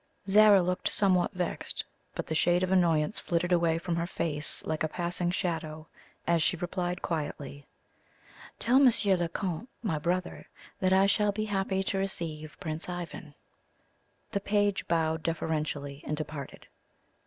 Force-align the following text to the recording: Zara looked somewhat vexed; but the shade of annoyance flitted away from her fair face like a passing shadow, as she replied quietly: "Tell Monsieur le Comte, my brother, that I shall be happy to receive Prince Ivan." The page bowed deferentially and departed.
Zara 0.27 0.63
looked 0.63 0.87
somewhat 0.87 1.31
vexed; 1.33 1.85
but 2.15 2.25
the 2.25 2.33
shade 2.33 2.63
of 2.63 2.71
annoyance 2.71 3.19
flitted 3.19 3.51
away 3.51 3.77
from 3.77 3.95
her 3.97 4.07
fair 4.07 4.25
face 4.31 4.65
like 4.65 4.81
a 4.81 4.87
passing 4.87 5.29
shadow, 5.29 5.85
as 6.25 6.41
she 6.41 6.57
replied 6.57 7.03
quietly: 7.03 7.67
"Tell 8.57 8.79
Monsieur 8.79 9.15
le 9.15 9.29
Comte, 9.29 9.69
my 9.83 9.99
brother, 9.99 10.47
that 10.79 10.91
I 10.91 11.05
shall 11.05 11.31
be 11.31 11.45
happy 11.45 11.83
to 11.83 11.99
receive 11.99 12.57
Prince 12.59 12.89
Ivan." 12.89 13.35
The 14.31 14.39
page 14.41 14.87
bowed 14.87 15.21
deferentially 15.21 16.03
and 16.07 16.17
departed. 16.17 16.65